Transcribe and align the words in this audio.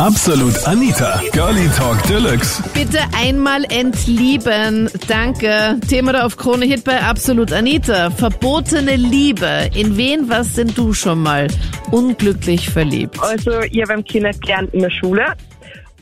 Absolut 0.00 0.54
Anita, 0.68 1.20
Girlie 1.32 1.68
Talk 1.76 2.00
Deluxe. 2.04 2.62
Bitte 2.72 3.00
einmal 3.16 3.64
entlieben. 3.64 4.88
Danke. 5.08 5.80
Thema 5.88 6.12
da 6.12 6.24
auf 6.24 6.36
Krone 6.36 6.66
Hit 6.66 6.84
bei 6.84 7.00
Absolut 7.00 7.52
Anita. 7.52 8.08
Verbotene 8.10 8.94
Liebe. 8.94 9.68
In 9.74 9.96
wen 9.96 10.28
was 10.28 10.54
sind 10.54 10.78
du 10.78 10.92
schon 10.92 11.20
mal 11.20 11.48
unglücklich 11.90 12.70
verliebt? 12.70 13.18
Also, 13.20 13.58
ich 13.58 13.82
habe 13.82 13.94
ihn 13.94 14.04
kennengelernt 14.04 14.72
in 14.72 14.80
der 14.80 14.90
Schule. 14.90 15.34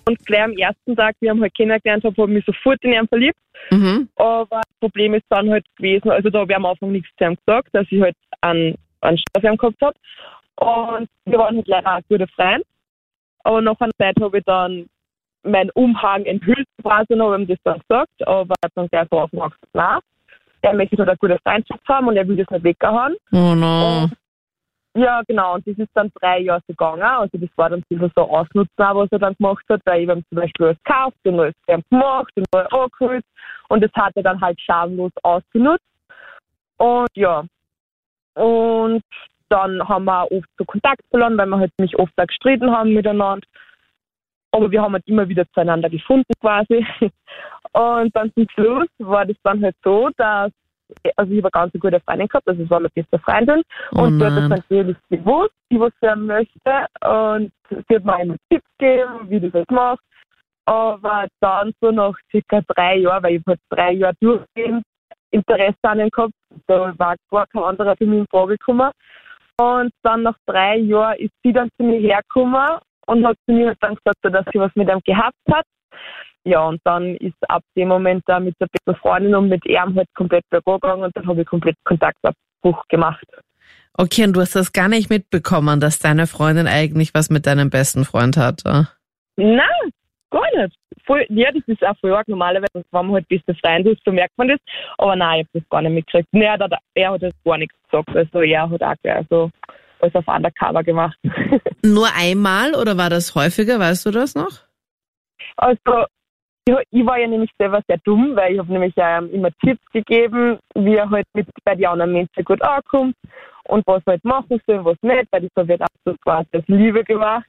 Und 0.04 0.18
gleich 0.26 0.42
am 0.42 0.52
ersten 0.52 0.94
Tag, 0.94 1.16
ich 1.20 1.30
ihn 1.30 1.40
halt 1.40 1.54
kennengelernt 1.54 2.04
habe, 2.04 2.20
habe 2.20 2.32
ich 2.32 2.36
mich 2.36 2.44
sofort 2.44 2.78
in 2.84 2.92
ihn 2.92 3.08
verliebt. 3.08 3.38
Mhm. 3.70 4.10
Aber 4.16 4.60
das 4.60 4.78
Problem 4.78 5.14
ist 5.14 5.24
dann 5.30 5.48
halt 5.48 5.64
gewesen, 5.74 6.10
also 6.10 6.28
da 6.28 6.40
habe 6.40 6.52
ich 6.52 6.56
am 6.56 6.66
Anfang 6.66 6.92
nichts 6.92 7.08
zu 7.16 7.24
ihm 7.24 7.36
gesagt, 7.46 7.68
dass 7.72 7.86
ich 7.88 8.02
halt 8.02 8.16
einen, 8.42 8.74
einen 9.00 9.18
ihm 9.42 9.56
gehabt 9.56 9.80
habe. 9.80 9.96
Und 10.56 11.08
wir 11.24 11.38
waren 11.38 11.56
halt 11.56 11.68
leider 11.68 11.96
auch 11.96 12.00
gute 12.10 12.26
Freunde. 12.36 12.64
Aber 13.46 13.62
nach 13.62 13.78
einer 13.78 13.92
Zeit 13.96 14.16
habe 14.20 14.38
ich 14.38 14.44
dann 14.44 14.88
meinen 15.44 15.70
Umhang 15.70 16.25
enthüllt 16.25 16.66
quasi 16.82 17.14
und 17.14 17.22
habe 17.22 17.40
ihm 17.40 17.46
das 17.46 17.58
dann 17.62 17.79
gesagt. 17.79 18.26
Aber 18.26 18.54
er 18.61 18.66
hat 18.66 18.72
dann 18.75 18.88
gleich 18.88 19.07
so 19.08 19.21
aufgemacht, 19.21 19.57
nein, 19.72 20.00
er 20.62 20.75
möchte 20.75 20.96
halt 20.96 21.08
eine 21.08 21.16
gute 21.18 21.38
Freundschaft 21.44 21.88
haben 21.88 22.08
und 22.08 22.16
er 22.16 22.26
will 22.26 22.36
das 22.36 22.50
nicht 22.50 22.64
weghauen. 22.64 23.14
Oh 23.30 23.54
no. 23.54 24.11
Ja, 24.96 25.22
genau. 25.29 25.54
Und 25.54 25.66
das 25.66 25.79
ist 25.79 25.90
dann 25.94 26.11
drei 26.21 26.40
Jahre 26.40 26.61
so 26.66 26.72
gegangen. 26.72 27.02
Also 27.02 27.38
das 27.38 27.50
war 27.54 27.71
dann 27.71 27.80
ein 27.80 27.85
bisschen 27.88 28.11
so 28.16 28.22
ausnutzen, 28.22 28.68
was 28.76 29.12
er 29.12 29.18
dann 29.21 29.36
gemacht 29.36 29.64
hat, 29.68 29.80
weil 29.85 30.02
ich 30.02 30.08
ihm 30.08 30.24
zum 30.29 30.38
Beispiel 30.38 30.66
was 30.66 30.82
gekauft 30.82 31.16
und 31.24 31.36
für 31.36 31.72
ihn 31.72 31.85
gemacht 31.88 32.33
und 32.34 32.47
was 32.50 32.72
angeholt. 32.72 33.24
Und 33.69 33.84
das 33.84 33.92
hat 33.94 34.16
er 34.16 34.24
dann 34.24 34.41
halt 34.41 34.60
schamlos 34.60 35.12
ausgenutzt. 35.22 35.84
Und 36.78 37.10
ja. 37.14 37.44
Und 38.34 39.05
dann 39.48 39.86
haben 39.89 40.05
wir 40.05 40.23
auch 40.23 40.31
oft 40.31 40.48
so 40.59 40.64
Kontakt 40.64 41.03
verloren, 41.11 41.39
weil 41.39 41.47
wir 41.47 41.59
halt 41.59 41.73
mich 41.78 41.98
oft 41.98 42.12
auch 42.17 42.27
gestritten 42.27 42.70
haben 42.70 42.92
miteinander. 42.92 43.47
Aber 44.53 44.70
wir 44.70 44.81
haben 44.81 44.95
halt 44.95 45.06
immer 45.06 45.28
wieder 45.28 45.45
zueinander 45.53 45.91
gefunden 45.91 46.33
quasi. 46.41 46.86
Und 47.72 48.14
dann 48.16 48.33
zum 48.34 48.47
Schluss 48.55 48.88
war 48.98 49.27
das 49.27 49.36
dann 49.42 49.62
halt 49.62 49.77
so, 49.84 50.08
dass 50.16 50.50
also 51.16 51.33
ich 51.33 51.42
habe 51.42 51.50
eine 51.53 51.70
ganz 51.70 51.80
gute 51.80 52.00
Freundin 52.00 52.28
gehabt, 52.28 52.48
also 52.48 52.62
es 52.62 52.70
war 52.70 52.80
meine 52.80 52.91
beste 52.91 53.19
Freundin 53.19 53.62
Oh 53.92 54.03
und 54.03 54.19
die 54.19 54.25
hat 54.25 54.36
das 54.36 54.48
natürlich 54.48 54.97
gewusst, 55.11 55.55
die 55.70 55.81
was 55.81 55.92
sie 56.00 56.16
möchte 56.16 56.86
und 57.05 57.53
sie 57.69 57.97
hat 57.97 58.05
mir 58.05 58.20
immer 58.22 58.36
Tipps 58.50 58.69
gegeben, 58.78 59.28
wie 59.28 59.41
das 59.41 59.53
halt 59.53 59.70
macht. 59.70 60.00
Aber 60.66 61.27
dann 61.41 61.72
so 61.81 61.91
nach 61.91 62.14
circa 62.31 62.60
drei 62.69 62.98
Jahren, 62.98 63.22
weil 63.22 63.36
ich 63.36 63.42
halt 63.47 63.60
drei 63.70 63.92
Jahre 63.92 64.14
durchgehend 64.20 64.84
Interesse 65.31 65.77
an 65.83 66.00
ihm 66.00 66.10
gehabt, 66.10 66.33
da 66.66 66.92
war 66.98 67.16
gar 67.31 67.47
kein 67.48 67.62
anderer 67.62 67.97
für 67.97 68.06
mich 68.06 68.20
in 68.20 68.27
Frage 68.27 68.56
gekommen. 68.56 68.91
Und 69.58 69.90
dann 70.02 70.22
nach 70.22 70.36
drei 70.46 70.76
Jahren 70.76 71.18
ist 71.18 71.32
sie 71.42 71.52
dann 71.52 71.70
zu 71.76 71.86
mir 71.86 71.98
hergekommen 71.98 72.78
und 73.06 73.26
hat 73.26 73.36
zu 73.46 73.54
mir 73.54 73.68
halt 73.68 73.78
dann 73.80 73.94
gesagt, 73.94 74.18
dass 74.22 74.44
sie 74.52 74.60
was 74.60 74.70
mit 74.74 74.88
ihm 74.88 75.00
gehabt 75.04 75.36
hat. 75.50 75.64
Ja, 76.44 76.64
und 76.66 76.80
dann 76.84 77.16
ist 77.16 77.34
ab 77.48 77.62
dem 77.76 77.88
Moment 77.88 78.22
da 78.26 78.38
mit 78.38 78.54
der 78.60 78.68
besten 78.70 79.00
Freundin 79.00 79.34
und 79.34 79.48
mit 79.48 79.64
ihm 79.66 79.96
halt 79.96 80.08
komplett 80.14 80.44
bergauf 80.50 80.80
gegangen 80.80 81.04
und 81.04 81.16
dann 81.16 81.26
habe 81.26 81.40
ich 81.40 81.46
komplett 81.46 81.76
Kontaktabbruch 81.84 82.84
gemacht. 82.88 83.24
Okay, 83.94 84.24
und 84.24 84.34
du 84.34 84.40
hast 84.40 84.54
das 84.54 84.72
gar 84.72 84.88
nicht 84.88 85.08
mitbekommen, 85.08 85.80
dass 85.80 85.98
deine 85.98 86.26
Freundin 86.26 86.68
eigentlich 86.68 87.14
was 87.14 87.30
mit 87.30 87.46
deinem 87.46 87.70
besten 87.70 88.04
Freund 88.04 88.36
hatte. 88.36 88.88
Nein, 89.36 89.75
nicht. 90.56 90.76
Voll, 91.04 91.26
ja, 91.28 91.50
das 91.52 91.62
ist 91.66 91.84
auch 91.84 91.96
voll 92.00 92.12
arg. 92.12 92.26
Normalerweise, 92.28 92.68
wenn 92.74 92.84
man 93.06 93.12
halt 93.12 93.28
beste 93.28 93.54
Freund 93.54 93.86
ist, 93.86 94.02
so 94.04 94.12
merkt 94.12 94.36
man 94.36 94.48
das. 94.48 94.58
Aber 94.98 95.16
nein, 95.16 95.40
ich 95.40 95.46
habe 95.46 95.60
das 95.60 95.68
gar 95.68 95.82
nicht 95.82 95.92
mitgekriegt. 95.92 96.28
Nee, 96.32 96.44
er 96.44 96.58
hat, 96.58 96.72
er 96.94 97.10
hat 97.12 97.22
jetzt 97.22 97.44
gar 97.44 97.58
nichts 97.58 97.76
gesagt. 97.84 98.16
Also 98.16 98.40
er 98.40 98.70
hat 98.70 98.82
auch 98.82 98.94
gleich 99.02 99.26
so 99.30 99.50
alles 100.00 100.14
auf 100.14 100.28
Undercover 100.28 100.82
gemacht. 100.82 101.18
Nur 101.84 102.08
einmal 102.16 102.74
oder 102.74 102.96
war 102.96 103.10
das 103.10 103.34
häufiger, 103.34 103.78
weißt 103.78 104.06
du 104.06 104.10
das 104.10 104.34
noch? 104.34 104.66
Also, 105.56 106.06
ich, 106.66 106.74
ich 106.91 107.06
war 107.06 107.18
ja 107.18 107.26
nämlich 107.26 107.50
selber 107.58 107.80
sehr 107.88 107.98
dumm, 108.04 108.34
weil 108.34 108.54
ich 108.54 108.58
habe 108.58 108.72
nämlich 108.72 108.94
ähm, 108.96 109.30
immer 109.32 109.50
Tipps 109.64 109.84
gegeben, 109.92 110.58
wie 110.74 110.96
er 110.96 111.08
halt 111.08 111.26
mit 111.34 111.46
bei 111.64 111.74
den 111.74 111.86
anderen 111.86 112.12
Menschen 112.12 112.44
gut 112.44 112.60
ankommt 112.62 113.14
und 113.64 113.86
was 113.86 114.02
er 114.06 114.12
halt 114.12 114.25
machen 114.25 114.60
soll, 114.66 114.84
was 114.84 114.97
nicht, 115.02 115.26
weil 115.31 115.42
das 115.42 115.50
habe 115.56 115.75
ich 115.75 115.81
auch 115.81 115.86
so 116.04 116.14
quasi 116.22 116.48
aus 116.52 116.64
Liebe 116.66 117.04
gemacht. 117.04 117.47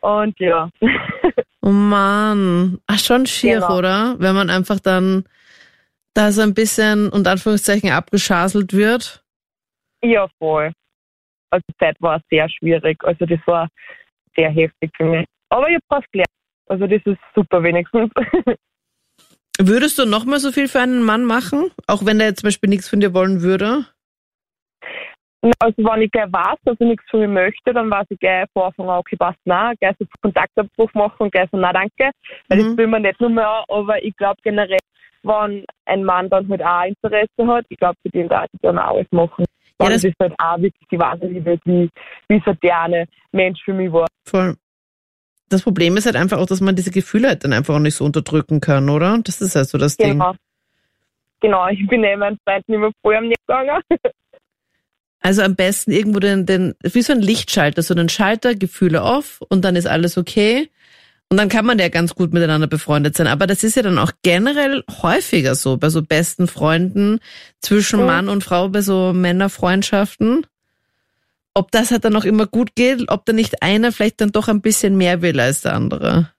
Und 0.00 0.38
ja. 0.40 0.70
Oh 1.60 1.70
Mann. 1.70 2.78
Ach, 2.86 2.98
schon 2.98 3.26
schier, 3.26 3.56
Genau. 3.60 3.76
oder? 3.78 4.14
Wenn 4.18 4.34
man 4.34 4.48
einfach 4.48 4.78
dann 4.80 5.24
da 6.14 6.32
so 6.32 6.40
ein 6.42 6.54
bisschen, 6.54 7.10
unter 7.10 7.32
Anführungszeichen, 7.32 7.90
abgeschaselt 7.90 8.72
wird. 8.72 9.22
ja, 10.02 10.26
voll. 10.38 10.72
Also 11.50 11.64
die 11.70 11.76
Zeit 11.78 11.96
war 12.00 12.20
sehr 12.30 12.48
schwierig. 12.48 13.02
Also 13.04 13.26
das 13.26 13.40
war 13.46 13.68
sehr 14.36 14.50
heftig 14.50 14.90
für 14.96 15.04
mich. 15.04 15.26
Aber 15.50 15.68
ich 15.68 15.74
habe 15.74 15.84
was 15.88 16.04
gelernt. 16.12 16.28
Also 16.68 16.86
das 16.86 17.00
ist 17.04 17.18
super 17.34 17.62
wenigstens. 17.62 18.10
Würdest 19.60 19.98
du 19.98 20.04
nochmal 20.06 20.38
so 20.38 20.52
viel 20.52 20.68
für 20.68 20.80
einen 20.80 21.02
Mann 21.02 21.24
machen? 21.24 21.70
Auch 21.86 22.04
wenn 22.06 22.18
der 22.18 22.28
jetzt 22.28 22.40
zum 22.40 22.46
Beispiel 22.48 22.70
nichts 22.70 22.88
von 22.88 23.00
dir 23.00 23.12
wollen 23.14 23.42
würde? 23.42 23.86
Also 25.60 25.74
wenn 25.78 26.02
ich 26.02 26.10
gleich 26.10 26.32
weiß, 26.32 26.58
dass 26.64 26.80
er 26.80 26.86
nichts 26.86 27.04
von 27.10 27.20
mir 27.20 27.28
möchte, 27.28 27.72
dann 27.72 27.88
weiß 27.90 28.06
ich 28.10 28.18
gleich 28.18 28.46
von 28.52 28.64
Anfang 28.64 28.88
an, 28.88 28.98
okay, 28.98 29.16
passt, 29.16 29.38
nein, 29.44 29.76
gleich 29.80 29.94
so 29.98 30.06
Kontaktabbruch 30.20 30.92
machen 30.94 31.14
und 31.18 31.32
gleich 31.32 31.48
so, 31.52 31.56
nein, 31.58 31.74
danke. 31.74 32.10
Weil 32.48 32.58
Mhm. 32.58 32.62
das 32.70 32.76
will 32.76 32.86
man 32.88 33.02
nicht 33.02 33.20
nur 33.20 33.30
mehr, 33.30 33.64
aber 33.68 34.02
ich 34.02 34.16
glaube 34.16 34.40
generell, 34.42 34.78
wenn 35.22 35.64
ein 35.86 36.04
Mann 36.04 36.28
dann 36.28 36.48
halt 36.48 36.62
auch 36.62 36.84
Interesse 36.84 37.46
hat, 37.46 37.66
ich 37.68 37.78
glaube, 37.78 37.96
für 38.02 38.10
den 38.10 38.28
darf 38.28 38.46
ich 38.52 38.60
dann 38.62 38.78
auch 38.78 38.96
alles 38.96 39.06
machen. 39.12 39.44
Ja, 39.80 39.88
das- 39.88 40.02
das 40.02 40.10
ist 40.10 40.16
halt 40.18 40.34
auch 40.38 40.58
wirklich 40.60 40.88
die 40.90 41.26
Liebe, 41.26 41.58
die, 41.64 41.88
wie 42.28 42.42
so 42.44 42.52
der 42.54 42.80
eine 42.82 43.04
Mensch 43.30 43.62
für 43.64 43.72
mich 43.74 43.92
war. 43.92 44.06
Voll. 44.24 44.56
Das 45.50 45.62
Problem 45.62 45.96
ist 45.96 46.04
halt 46.04 46.16
einfach 46.16 46.38
auch, 46.38 46.46
dass 46.46 46.60
man 46.60 46.74
diese 46.74 46.90
Gefühle 46.90 47.28
halt 47.28 47.44
dann 47.44 47.52
einfach 47.52 47.76
auch 47.76 47.78
nicht 47.78 47.94
so 47.94 48.04
unterdrücken 48.04 48.60
kann, 48.60 48.90
oder? 48.90 49.18
Das 49.22 49.40
ist 49.40 49.54
halt 49.54 49.68
so 49.68 49.78
das 49.78 49.96
Ding. 49.96 50.12
Genau. 50.18 50.34
Genau, 51.40 51.68
ich 51.68 51.86
bin 51.86 52.02
eben 52.02 52.18
meinen 52.18 52.38
Freunden 52.44 52.72
immer 52.74 52.90
vorher 53.00 53.20
am 53.20 53.28
Netz 53.28 53.38
gegangen. 53.46 53.80
Also 55.20 55.42
am 55.42 55.56
besten 55.56 55.90
irgendwo 55.90 56.20
den, 56.20 56.46
den, 56.46 56.74
wie 56.82 57.02
so 57.02 57.12
ein 57.12 57.20
Lichtschalter, 57.20 57.82
so 57.82 57.94
einen 57.94 58.08
Schalter, 58.08 58.54
Gefühle 58.54 59.02
off 59.02 59.40
und 59.48 59.64
dann 59.64 59.76
ist 59.76 59.86
alles 59.86 60.16
okay. 60.16 60.70
Und 61.30 61.36
dann 61.36 61.50
kann 61.50 61.66
man 61.66 61.78
ja 61.78 61.88
ganz 61.88 62.14
gut 62.14 62.32
miteinander 62.32 62.66
befreundet 62.66 63.16
sein. 63.16 63.26
Aber 63.26 63.46
das 63.46 63.62
ist 63.62 63.76
ja 63.76 63.82
dann 63.82 63.98
auch 63.98 64.12
generell 64.22 64.82
häufiger 65.02 65.54
so, 65.54 65.76
bei 65.76 65.90
so 65.90 66.02
besten 66.02 66.48
Freunden 66.48 67.20
zwischen. 67.60 68.06
Mann 68.06 68.28
und 68.28 68.44
Frau, 68.44 68.68
bei 68.68 68.80
so 68.80 69.12
Männerfreundschaften. 69.12 70.46
Ob 71.52 71.70
das 71.70 71.90
halt 71.90 72.04
dann 72.04 72.16
auch 72.16 72.24
immer 72.24 72.46
gut 72.46 72.74
geht, 72.76 73.10
ob 73.10 73.26
da 73.26 73.32
nicht 73.32 73.62
einer 73.62 73.92
vielleicht 73.92 74.20
dann 74.20 74.32
doch 74.32 74.48
ein 74.48 74.62
bisschen 74.62 74.96
mehr 74.96 75.20
will 75.20 75.38
als 75.40 75.62
der 75.62 75.74
andere. 75.74 76.32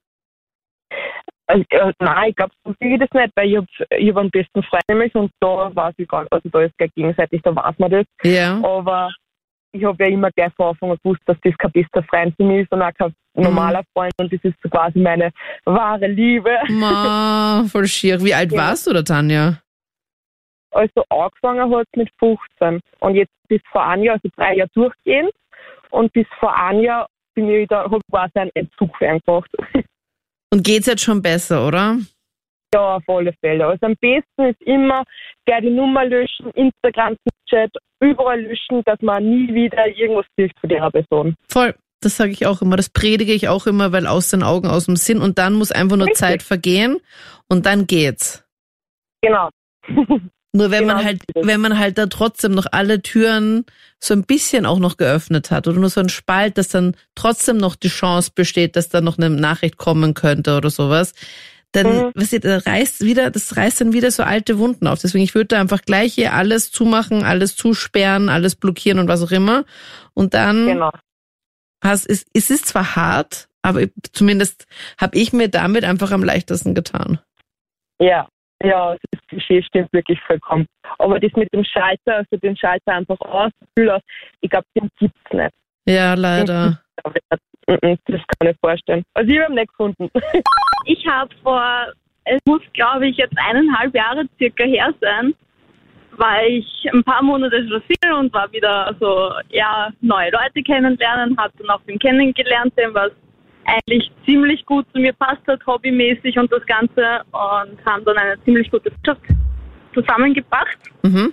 Also, 1.50 1.64
äh, 1.70 1.92
nein, 1.98 2.30
ich 2.30 2.36
glaube, 2.36 2.52
so 2.64 2.72
viel 2.80 2.96
das 2.98 3.08
nicht, 3.12 3.32
weil 3.34 3.48
ich 3.50 3.56
habe 3.56 3.66
ich 3.98 4.08
hab 4.10 4.16
einen 4.18 4.30
besten 4.30 4.62
Freund 4.62 4.82
nämlich 4.88 5.14
und 5.16 5.32
da 5.40 5.74
weiß 5.74 5.94
ich 5.98 6.06
gar 6.06 6.20
nicht, 6.22 6.32
also 6.32 6.48
da 6.48 6.60
ist 6.62 6.76
gleich 6.78 6.94
gegenseitig, 6.94 7.42
da 7.42 7.54
weiß 7.56 7.76
man 7.78 7.90
das. 7.90 8.06
Ja. 8.22 8.60
Aber 8.62 9.10
ich 9.72 9.84
habe 9.84 10.04
ja 10.04 10.10
immer 10.10 10.30
gleich 10.30 10.52
von 10.54 10.68
Anfang 10.68 10.92
an 10.92 10.98
gewusst, 11.02 11.22
dass 11.26 11.36
das 11.42 11.56
kein 11.58 11.72
bester 11.72 12.02
Freund 12.04 12.34
für 12.36 12.44
mich 12.44 12.62
ist 12.62 12.72
und 12.72 12.82
auch 12.82 12.94
kein 12.94 13.12
normaler 13.34 13.82
Freund 13.94 14.12
und 14.18 14.32
das 14.32 14.40
ist 14.44 14.54
so 14.62 14.68
quasi 14.68 15.00
meine 15.00 15.32
wahre 15.64 16.06
Liebe. 16.06 16.56
Ma, 16.68 17.64
voll 17.70 17.86
schier. 17.86 18.20
Wie 18.22 18.34
alt 18.34 18.52
Ja. 18.52 18.58
warst 18.58 18.86
du 18.86 18.92
da, 18.92 19.02
Tanja? 19.02 19.58
Also 20.72 21.02
angefangen 21.08 21.74
hat 21.74 21.86
mit 21.96 22.08
15 22.20 22.80
und 23.00 23.14
jetzt 23.16 23.32
bis 23.48 23.60
vor 23.72 23.84
einem 23.84 24.04
Jahr, 24.04 24.14
also 24.14 24.28
drei 24.36 24.54
Jahre 24.54 24.70
durchgehend 24.74 25.32
und 25.90 26.12
bis 26.12 26.26
vor 26.38 26.54
einem 26.56 26.80
Jahr 26.84 27.08
bin 27.34 27.48
ich 27.50 27.66
da, 27.68 27.84
habe 27.84 27.98
quasi 28.08 28.38
einen 28.38 28.50
Entzug 28.54 28.96
für 28.96 29.06
ihn 29.06 29.20
gemacht. 29.26 29.50
Und 30.52 30.64
geht's 30.64 30.86
jetzt 30.86 31.02
schon 31.02 31.22
besser, 31.22 31.66
oder? 31.66 31.98
Ja, 32.74 32.96
auf 32.96 33.08
alle 33.08 33.32
Fälle. 33.40 33.66
Also 33.66 33.86
am 33.86 33.96
besten 34.00 34.42
ist 34.44 34.60
immer 34.62 35.04
gleich 35.44 35.62
die 35.62 35.70
Nummer 35.70 36.04
löschen, 36.04 36.50
Instagram, 36.52 37.16
Chat, 37.48 37.70
überall 38.00 38.40
löschen, 38.42 38.82
dass 38.84 39.00
man 39.00 39.24
nie 39.24 39.52
wieder 39.52 39.86
irgendwas 39.88 40.26
sieht 40.36 40.52
von 40.60 40.68
der 40.68 40.90
Person. 40.90 41.34
Voll. 41.48 41.74
Das 42.02 42.16
sage 42.16 42.30
ich 42.30 42.46
auch 42.46 42.62
immer. 42.62 42.76
Das 42.76 42.88
predige 42.88 43.34
ich 43.34 43.48
auch 43.48 43.66
immer, 43.66 43.92
weil 43.92 44.06
aus 44.06 44.30
den 44.30 44.42
Augen, 44.42 44.68
aus 44.68 44.86
dem 44.86 44.96
Sinn. 44.96 45.20
Und 45.20 45.38
dann 45.38 45.52
muss 45.52 45.70
einfach 45.70 45.98
nur 45.98 46.06
Richtig. 46.06 46.18
Zeit 46.18 46.42
vergehen 46.42 46.98
und 47.46 47.66
dann 47.66 47.86
geht's. 47.86 48.42
Genau. 49.20 49.50
Nur 50.52 50.70
wenn 50.72 50.84
man 50.86 50.96
Genau, 50.96 51.04
halt, 51.06 51.22
ist 51.28 51.36
es. 51.42 51.46
wenn 51.46 51.60
man 51.60 51.78
halt 51.78 51.96
da 51.96 52.06
trotzdem 52.06 52.52
noch 52.52 52.66
alle 52.72 53.02
Türen 53.02 53.64
so 54.00 54.14
ein 54.14 54.24
bisschen 54.24 54.66
auch 54.66 54.78
noch 54.80 54.96
geöffnet 54.96 55.50
hat 55.50 55.68
oder 55.68 55.78
nur 55.78 55.90
so 55.90 56.00
ein 56.00 56.08
Spalt, 56.08 56.58
dass 56.58 56.68
dann 56.68 56.96
trotzdem 57.14 57.56
noch 57.56 57.76
die 57.76 57.88
Chance 57.88 58.32
besteht, 58.34 58.74
dass 58.76 58.88
da 58.88 59.00
noch 59.00 59.16
eine 59.18 59.30
Nachricht 59.30 59.76
kommen 59.76 60.14
könnte 60.14 60.56
oder 60.56 60.70
sowas, 60.70 61.12
dann, 61.72 61.86
Mhm. 61.86 62.12
was 62.16 62.32
ihr, 62.32 62.40
da 62.40 62.58
reißt 62.58 63.02
wieder, 63.04 63.30
das 63.30 63.56
reißt 63.56 63.80
dann 63.80 63.92
wieder 63.92 64.10
so 64.10 64.24
alte 64.24 64.58
Wunden 64.58 64.88
auf. 64.88 64.98
Deswegen, 65.00 65.22
ich 65.22 65.36
würde 65.36 65.48
da 65.48 65.60
einfach 65.60 65.82
gleich 65.82 66.14
hier 66.14 66.32
alles 66.32 66.72
zumachen, 66.72 67.22
alles 67.22 67.54
zusperren, 67.54 68.28
alles 68.28 68.56
blockieren 68.56 68.98
und 68.98 69.06
was 69.06 69.22
auch 69.22 69.30
immer. 69.30 69.64
Und 70.14 70.34
dann 70.34 70.66
Genau. 70.66 70.90
hast, 71.84 72.06
es, 72.10 72.24
es 72.34 72.50
ist 72.50 72.66
zwar 72.66 72.96
hart, 72.96 73.48
aber 73.62 73.82
zumindest 74.12 74.66
habe 74.98 75.16
ich 75.16 75.32
mir 75.32 75.48
damit 75.48 75.84
einfach 75.84 76.10
am 76.10 76.24
leichtesten 76.24 76.74
getan. 76.74 77.20
Ja. 78.00 78.26
Ja, 78.62 78.94
das 79.10 79.19
Klischee 79.30 79.62
stimmt 79.62 79.92
wirklich 79.92 80.20
vollkommen. 80.26 80.66
Aber 80.98 81.18
das 81.18 81.32
mit 81.32 81.52
dem 81.54 81.64
Schalter, 81.64 82.18
also 82.18 82.36
den 82.42 82.56
Schalter 82.56 82.92
einfach 82.92 83.20
aus, 83.20 83.50
aus, 83.78 84.02
ich 84.40 84.50
glaube, 84.50 84.66
den 84.76 84.90
gibt's 84.98 85.32
nicht. 85.32 85.54
Ja, 85.86 86.14
leider. 86.14 86.78
Aber 87.02 87.14
Mhm, 87.70 87.98
Das 88.06 88.20
kann 88.20 88.36
ich 88.42 88.48
nicht 88.48 88.60
vorstellen. 88.60 89.04
Also 89.14 89.30
ich 89.30 89.40
habe 89.40 89.52
ihn 89.52 89.56
nicht 89.56 89.68
gefunden. 89.68 90.10
Ich 90.86 91.06
habe 91.06 91.28
vor, 91.42 91.92
es 92.24 92.40
muss 92.46 92.62
glaube 92.72 93.06
ich 93.06 93.18
jetzt 93.18 93.36
eineinhalb 93.36 93.94
Jahre 93.94 94.24
circa 94.38 94.64
her 94.64 94.94
sein, 94.98 95.34
war 96.12 96.42
ich 96.42 96.88
ein 96.90 97.04
paar 97.04 97.22
Monate 97.22 97.68
schon 97.68 97.82
Single 97.82 98.18
und 98.18 98.32
war 98.32 98.50
wieder 98.50 98.96
so, 98.98 99.30
ja, 99.50 99.90
neue 100.00 100.30
Leute 100.30 100.62
kennenlernen, 100.62 101.36
habe 101.36 101.52
dann 101.58 101.68
auch 101.68 101.82
den 101.82 101.98
kennengelernt, 101.98 102.72
den 102.78 102.94
was 102.94 103.12
eigentlich 103.64 104.10
ziemlich 104.24 104.64
gut 104.66 104.86
zu 104.92 104.98
mir 105.00 105.12
passt 105.12 105.46
hat, 105.46 105.64
hobbymäßig 105.66 106.38
und 106.38 106.50
das 106.52 106.64
Ganze 106.66 107.20
und 107.32 107.84
haben 107.86 108.04
dann 108.04 108.16
eine 108.16 108.42
ziemlich 108.44 108.70
gute 108.70 108.90
Wirtschaft 108.90 109.20
zusammengebracht 109.94 110.78
Mhm. 111.02 111.32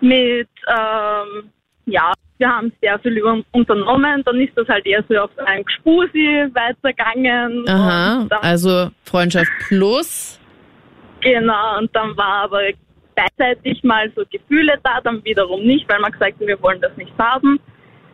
mit, 0.00 0.48
ähm, 0.68 1.50
ja, 1.86 2.12
wir 2.38 2.48
haben 2.48 2.72
sehr 2.80 2.98
viel 3.00 3.22
unternommen, 3.52 4.22
dann 4.24 4.40
ist 4.40 4.56
das 4.56 4.66
halt 4.68 4.86
eher 4.86 5.04
so 5.08 5.16
auf 5.18 5.30
ein 5.44 5.62
Gespusi 5.64 6.48
weitergegangen. 6.54 7.68
Aha, 7.68 8.26
also 8.40 8.88
Freundschaft 9.04 9.50
plus. 9.68 10.40
genau, 11.20 11.78
und 11.78 11.94
dann 11.94 12.16
war 12.16 12.44
aber 12.44 12.62
beidseitig 13.14 13.84
mal 13.84 14.10
so 14.16 14.22
Gefühle 14.30 14.78
da, 14.82 15.00
dann 15.02 15.22
wiederum 15.24 15.62
nicht, 15.62 15.86
weil 15.90 16.00
man 16.00 16.12
gesagt 16.12 16.40
hat, 16.40 16.46
wir 16.46 16.62
wollen 16.62 16.80
das 16.80 16.96
nicht 16.96 17.12
haben. 17.18 17.60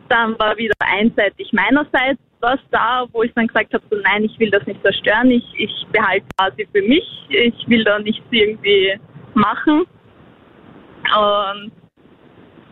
Dann 0.09 0.37
war 0.39 0.57
wieder 0.57 0.73
einseitig 0.79 1.53
meinerseits 1.53 2.19
was 2.39 2.59
da, 2.71 3.05
wo 3.11 3.23
ich 3.23 3.33
dann 3.33 3.47
gesagt 3.47 3.73
habe, 3.73 3.83
so 3.89 3.97
nein, 3.97 4.23
ich 4.23 4.37
will 4.39 4.51
das 4.51 4.65
nicht 4.65 4.81
zerstören, 4.81 5.31
ich, 5.31 5.45
ich 5.57 5.71
behalte 5.91 6.25
quasi 6.37 6.67
für 6.71 6.81
mich, 6.81 7.03
ich 7.29 7.67
will 7.67 7.83
da 7.83 7.99
nichts 7.99 8.25
irgendwie 8.31 8.99
machen. 9.33 9.85
Und 11.17 11.71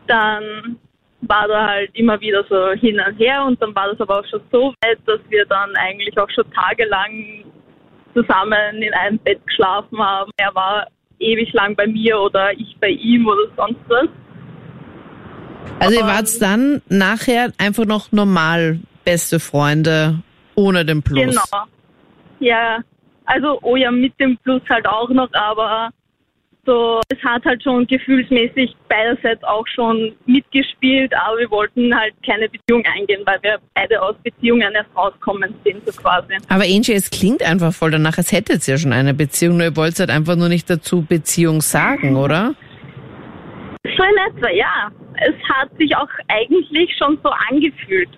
dann 0.07 0.77
war 1.21 1.47
da 1.47 1.67
halt 1.67 1.89
immer 1.93 2.19
wieder 2.19 2.43
so 2.49 2.71
hin 2.73 2.99
und 2.99 3.17
her 3.19 3.43
und 3.45 3.61
dann 3.61 3.73
war 3.75 3.89
das 3.89 3.99
aber 3.99 4.19
auch 4.19 4.25
schon 4.29 4.41
so 4.51 4.73
weit, 4.83 4.99
dass 5.05 5.19
wir 5.29 5.45
dann 5.45 5.75
eigentlich 5.75 6.15
auch 6.17 6.29
schon 6.29 6.45
tagelang 6.51 7.45
zusammen 8.13 8.81
in 8.81 8.93
einem 8.93 9.17
Bett 9.19 9.45
geschlafen 9.45 9.97
haben. 9.99 10.31
Er 10.37 10.53
war 10.53 10.87
ewig 11.19 11.51
lang 11.53 11.75
bei 11.75 11.87
mir 11.87 12.19
oder 12.19 12.51
ich 12.53 12.77
bei 12.79 12.89
ihm 12.89 13.27
oder 13.27 13.47
sonst 13.55 13.79
was. 13.87 14.07
Also 15.79 15.99
ihr 15.99 16.05
wart 16.05 16.41
dann 16.41 16.81
nachher 16.87 17.51
einfach 17.57 17.85
noch 17.85 18.11
normal 18.11 18.79
beste 19.05 19.39
Freunde 19.39 20.19
ohne 20.55 20.83
den 20.85 21.01
Plus. 21.01 21.19
Genau. 21.19 21.65
Ja, 22.39 22.79
also, 23.25 23.59
oh 23.61 23.75
ja, 23.75 23.91
mit 23.91 24.19
dem 24.19 24.37
Plus 24.43 24.61
halt 24.69 24.87
auch 24.87 25.09
noch, 25.09 25.29
aber 25.33 25.89
so, 26.65 26.99
es 27.09 27.23
hat 27.23 27.45
halt 27.45 27.61
schon 27.61 27.85
gefühlsmäßig 27.85 28.75
beiderseits 28.89 29.43
auch 29.43 29.65
schon 29.67 30.13
mitgespielt, 30.25 31.13
aber 31.15 31.37
wir 31.37 31.51
wollten 31.51 31.95
halt 31.95 32.13
keine 32.25 32.49
Beziehung 32.49 32.83
eingehen, 32.85 33.21
weil 33.25 33.37
wir 33.43 33.59
beide 33.75 34.01
aus 34.01 34.15
Beziehungen 34.23 34.73
erst 34.73 34.89
rauskommen 34.95 35.53
sind, 35.63 35.85
so 35.85 35.91
quasi. 36.01 36.33
Aber 36.49 36.63
Angie, 36.63 36.93
es 36.93 37.11
klingt 37.11 37.43
einfach 37.43 37.71
voll 37.71 37.91
danach, 37.91 38.17
als 38.17 38.31
hättet 38.31 38.67
ihr 38.67 38.77
schon 38.77 38.93
eine 38.93 39.13
Beziehung, 39.13 39.57
nur 39.57 39.67
ihr 39.67 39.75
wollt 39.75 39.99
halt 39.99 40.09
einfach 40.09 40.35
nur 40.35 40.49
nicht 40.49 40.69
dazu 40.69 41.03
Beziehung 41.03 41.61
sagen, 41.61 42.15
oder? 42.15 42.55
So 43.83 44.03
in 44.03 44.35
etwa, 44.35 44.49
ja. 44.49 44.91
Es 45.17 45.35
hat 45.49 45.69
sich 45.77 45.95
auch 45.95 46.09
eigentlich 46.27 46.89
schon 46.97 47.17
so 47.23 47.29
angefühlt. 47.51 48.09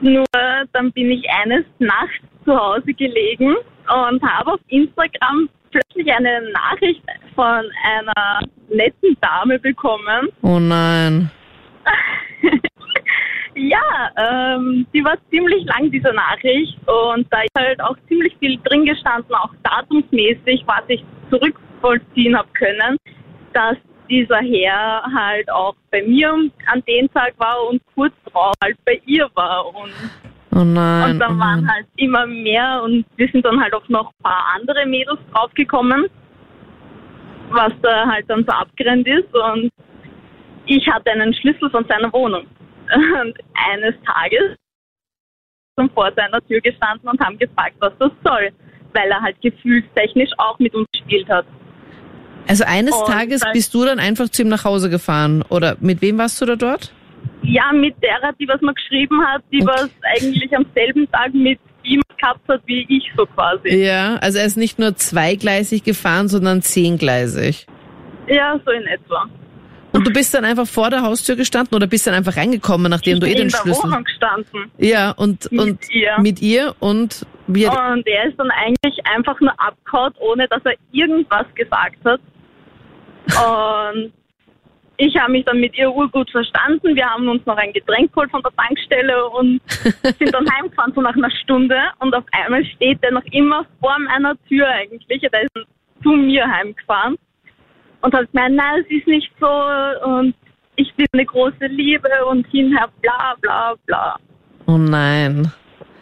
Nur 0.00 0.24
dann 0.72 0.92
bin 0.92 1.10
ich 1.10 1.24
eines 1.30 1.64
Nachts 1.78 2.20
zu 2.44 2.54
Hause 2.56 2.92
gelegen 2.94 3.56
und 3.88 4.22
habe 4.22 4.52
auf 4.52 4.60
Instagram 4.68 5.48
plötzlich 5.70 6.12
eine 6.12 6.50
Nachricht 6.52 7.02
von 7.34 7.64
einer 7.84 8.40
netten 8.68 9.16
Dame 9.20 9.58
bekommen. 9.58 10.28
Oh 10.42 10.58
nein. 10.58 11.30
ja, 13.54 14.10
ähm, 14.16 14.86
die 14.92 15.04
war 15.04 15.16
ziemlich 15.30 15.64
lang, 15.66 15.90
diese 15.90 16.12
Nachricht. 16.12 16.78
Und 16.86 17.26
da 17.30 17.42
ist 17.42 17.54
halt 17.56 17.80
auch 17.80 17.96
ziemlich 18.08 18.36
viel 18.38 18.58
drin 18.64 18.84
gestanden, 18.84 19.34
auch 19.34 19.52
datumsmäßig, 19.62 20.64
was 20.66 20.82
ich 20.88 21.04
zurückvollziehen 21.30 22.36
habe 22.36 22.48
können, 22.54 22.96
dass 23.52 23.76
dieser 24.08 24.38
Herr 24.38 25.02
halt 25.14 25.50
auch 25.50 25.74
bei 25.90 26.02
mir 26.02 26.30
an 26.66 26.82
dem 26.86 27.10
Tag 27.12 27.34
war 27.38 27.66
und 27.68 27.80
kurz 27.94 28.14
drauf 28.30 28.54
halt 28.62 28.76
bei 28.84 29.00
ihr 29.06 29.28
war. 29.34 29.66
Und, 29.74 29.92
Oh 30.54 30.64
nein. 30.64 31.10
und 31.10 31.18
dann 31.18 31.36
oh 31.36 31.38
waren 31.38 31.70
halt 31.70 31.86
immer 31.96 32.26
mehr 32.26 32.80
und 32.82 33.04
wir 33.16 33.28
sind 33.28 33.44
dann 33.44 33.60
halt 33.60 33.74
auch 33.74 33.86
noch 33.88 34.06
ein 34.06 34.22
paar 34.22 34.44
andere 34.54 34.86
Mädels 34.86 35.18
draufgekommen, 35.32 36.06
was 37.50 37.72
da 37.82 38.06
halt 38.06 38.28
dann 38.30 38.44
so 38.46 38.52
abgerennt 38.52 39.06
ist. 39.06 39.34
Und 39.34 39.70
ich 40.64 40.86
hatte 40.88 41.10
einen 41.10 41.34
Schlüssel 41.34 41.68
von 41.70 41.84
seiner 41.86 42.12
Wohnung. 42.12 42.46
Und 43.22 43.34
eines 43.70 43.94
Tages 44.04 44.56
sind 45.76 45.92
vor 45.92 46.10
seiner 46.16 46.40
Tür 46.46 46.60
gestanden 46.60 47.08
und 47.08 47.20
haben 47.20 47.38
gefragt, 47.38 47.76
was 47.80 47.92
das 47.98 48.12
soll, 48.24 48.50
weil 48.94 49.10
er 49.10 49.20
halt 49.20 49.40
gefühlstechnisch 49.42 50.30
auch 50.38 50.58
mit 50.58 50.74
uns 50.74 50.86
gespielt 50.92 51.28
hat. 51.28 51.44
Also 52.48 52.64
eines 52.64 52.94
Und 52.94 53.06
Tages 53.06 53.42
bist 53.52 53.74
du 53.74 53.84
dann 53.84 53.98
einfach 53.98 54.28
zu 54.28 54.42
ihm 54.42 54.48
nach 54.48 54.64
Hause 54.64 54.88
gefahren. 54.90 55.42
Oder 55.48 55.76
mit 55.80 56.00
wem 56.02 56.18
warst 56.18 56.40
du 56.40 56.46
da 56.46 56.56
dort? 56.56 56.92
Ja, 57.42 57.72
mit 57.72 57.94
derer, 58.02 58.32
die 58.38 58.46
was 58.48 58.60
mir 58.60 58.74
geschrieben 58.74 59.20
hat, 59.26 59.42
die 59.52 59.62
Okay. 59.62 59.66
was 59.72 59.90
eigentlich 60.16 60.54
am 60.56 60.64
selben 60.74 61.10
Tag 61.10 61.34
mit 61.34 61.58
ihm 61.82 62.00
gehabt 62.18 62.40
hat, 62.48 62.60
wie 62.66 62.84
ich 62.88 63.04
so 63.16 63.26
quasi. 63.26 63.68
Ja, 63.76 64.16
also 64.16 64.38
er 64.38 64.46
ist 64.46 64.56
nicht 64.56 64.78
nur 64.78 64.96
zweigleisig 64.96 65.84
gefahren, 65.84 66.28
sondern 66.28 66.62
zehngleisig. 66.62 67.66
Ja, 68.28 68.58
so 68.64 68.70
in 68.72 68.86
etwa. 68.86 69.26
Und 69.92 70.06
du 70.06 70.12
bist 70.12 70.34
dann 70.34 70.44
einfach 70.44 70.66
vor 70.66 70.90
der 70.90 71.02
Haustür 71.02 71.36
gestanden 71.36 71.74
oder 71.74 71.86
bist 71.86 72.06
dann 72.06 72.14
einfach 72.14 72.36
reingekommen, 72.36 72.90
nachdem 72.90 73.14
ich 73.14 73.20
du 73.20 73.26
eh 73.26 73.30
bin 73.30 73.36
den 73.38 73.46
in 73.46 73.52
der 73.52 73.58
Schlüssel. 73.58 73.84
Wohnung 73.84 74.04
gestanden. 74.04 74.70
Ja, 74.78 75.10
und, 75.12 75.50
Mit 75.50 75.60
und 75.60 75.90
ihr. 75.90 76.18
mit 76.20 76.42
ihr 76.42 76.74
und 76.80 77.24
wir. 77.46 77.70
Und 77.70 78.06
er 78.06 78.28
ist 78.28 78.38
dann 78.38 78.50
eigentlich 78.50 78.98
einfach 79.06 79.40
nur 79.40 79.52
abgehauen, 79.58 80.12
ohne 80.18 80.48
dass 80.48 80.60
er 80.64 80.74
irgendwas 80.92 81.46
gesagt 81.54 81.96
hat. 82.04 82.20
Und 83.26 84.12
ich 84.98 85.16
habe 85.16 85.32
mich 85.32 85.44
dann 85.44 85.60
mit 85.60 85.76
ihr 85.76 85.90
urgut 85.90 86.30
verstanden. 86.30 86.94
Wir 86.94 87.06
haben 87.06 87.28
uns 87.28 87.44
noch 87.44 87.56
ein 87.56 87.72
Getränk 87.72 88.12
geholt 88.12 88.30
von 88.30 88.42
der 88.42 88.52
Tankstelle 88.56 89.28
und 89.30 89.60
sind 90.18 90.32
dann 90.32 90.50
heimgefahren, 90.50 90.92
so 90.94 91.00
nach 91.00 91.16
einer 91.16 91.30
Stunde. 91.30 91.76
Und 91.98 92.14
auf 92.14 92.24
einmal 92.32 92.64
steht 92.64 92.98
er 93.02 93.12
noch 93.12 93.24
immer 93.32 93.66
vor 93.80 93.96
meiner 93.98 94.34
Tür 94.48 94.66
eigentlich. 94.68 95.22
Er 95.22 95.42
ist 95.42 95.66
zu 96.02 96.10
mir 96.10 96.46
heimgefahren 96.50 97.16
und 98.02 98.14
hat 98.14 98.30
gemeint, 98.32 98.56
nein, 98.56 98.84
es 98.84 98.98
ist 98.98 99.06
nicht 99.06 99.30
so 99.40 99.48
und 100.04 100.34
ich 100.76 100.94
bin 100.94 101.06
eine 101.12 101.24
große 101.24 101.66
Liebe 101.66 102.08
und 102.30 102.46
hinher 102.48 102.88
bla 103.00 103.34
bla 103.40 103.74
bla. 103.86 104.16
Oh 104.66 104.78
nein. 104.78 105.50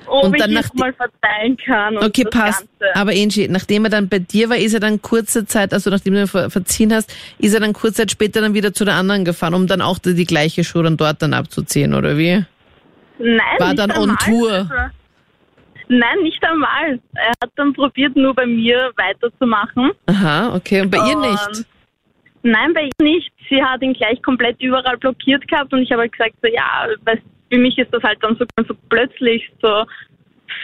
Ob 0.06 0.24
Und 0.24 0.34
ich 0.34 0.40
dann 0.42 0.50
ihm 0.50 0.54
nach- 0.54 0.74
mal 0.74 0.92
verzeihen 0.92 1.56
kann. 1.56 1.96
Und 1.96 2.04
Okay, 2.04 2.24
passt. 2.24 2.66
Ganze. 2.78 2.96
Aber 2.96 3.10
Angie, 3.12 3.48
nachdem 3.48 3.84
er 3.84 3.90
dann 3.90 4.08
bei 4.08 4.18
dir 4.18 4.48
war, 4.50 4.56
ist 4.56 4.74
er 4.74 4.80
dann 4.80 5.00
kurze 5.02 5.46
Zeit, 5.46 5.72
also 5.72 5.90
nachdem 5.90 6.14
du 6.14 6.20
ihn 6.20 6.26
ver 6.26 6.50
verziehen 6.50 6.92
hast, 6.92 7.14
ist 7.38 7.54
er 7.54 7.60
dann 7.60 7.72
kurze 7.72 7.96
Zeit 7.98 8.10
später 8.10 8.40
dann 8.40 8.54
wieder 8.54 8.72
zu 8.72 8.84
der 8.84 8.94
anderen 8.94 9.24
gefahren, 9.24 9.54
um 9.54 9.66
dann 9.66 9.80
auch 9.82 9.98
die, 9.98 10.14
die 10.14 10.24
gleiche 10.26 10.64
Schuhe 10.64 10.82
dann 10.84 10.96
dort 10.96 11.22
dann 11.22 11.34
abzuziehen, 11.34 11.94
oder 11.94 12.16
wie? 12.18 12.44
Nein, 13.18 13.38
War 13.58 13.68
nicht 13.68 13.78
dann 13.78 13.90
on 13.92 14.10
einmal. 14.10 14.16
Tour? 14.24 14.52
Also, 14.52 14.74
Nein, 15.88 16.18
nicht 16.22 16.42
einmal. 16.42 16.98
Er 17.14 17.28
hat 17.42 17.50
dann 17.56 17.72
probiert, 17.74 18.16
nur 18.16 18.34
bei 18.34 18.46
mir 18.46 18.90
weiterzumachen. 18.96 19.90
Aha, 20.06 20.54
okay. 20.54 20.80
Und 20.80 20.90
bei 20.90 20.96
ihr 20.98 21.16
Und- 21.16 21.30
nicht? 21.30 21.66
Nein, 22.42 22.72
bei 22.74 22.84
ihr 22.84 22.90
nicht. 23.04 23.30
Sie 23.48 23.62
hat 23.62 23.82
ihn 23.82 23.92
gleich 23.94 24.20
komplett 24.22 24.60
überall 24.60 24.96
blockiert 24.98 25.46
gehabt 25.46 25.72
und 25.72 25.80
ich 25.82 25.90
habe 25.92 26.02
halt 26.02 26.12
gesagt, 26.12 26.34
so 26.42 26.48
ja, 26.48 26.86
weil 27.04 27.20
für 27.50 27.58
mich 27.58 27.78
ist 27.78 27.92
das 27.92 28.02
halt 28.02 28.22
dann 28.22 28.36
so, 28.36 28.44
so 28.66 28.74
plötzlich 28.88 29.50
so, 29.62 29.84